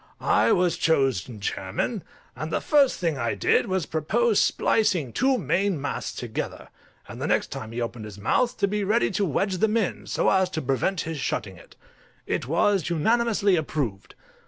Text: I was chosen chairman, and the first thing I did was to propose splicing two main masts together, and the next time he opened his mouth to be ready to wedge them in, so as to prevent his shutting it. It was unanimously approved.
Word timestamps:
I 0.19 0.51
was 0.51 0.77
chosen 0.77 1.39
chairman, 1.41 2.03
and 2.35 2.51
the 2.51 2.59
first 2.59 2.99
thing 2.99 3.19
I 3.19 3.35
did 3.35 3.67
was 3.67 3.83
to 3.83 3.89
propose 3.89 4.41
splicing 4.41 5.13
two 5.13 5.37
main 5.37 5.79
masts 5.79 6.15
together, 6.15 6.69
and 7.07 7.21
the 7.21 7.27
next 7.27 7.51
time 7.51 7.71
he 7.71 7.81
opened 7.81 8.05
his 8.05 8.17
mouth 8.17 8.57
to 8.57 8.67
be 8.67 8.83
ready 8.83 9.11
to 9.11 9.23
wedge 9.25 9.57
them 9.59 9.77
in, 9.77 10.07
so 10.07 10.31
as 10.31 10.49
to 10.49 10.59
prevent 10.63 11.01
his 11.01 11.19
shutting 11.19 11.55
it. 11.55 11.75
It 12.25 12.47
was 12.47 12.89
unanimously 12.89 13.55
approved. 13.55 14.15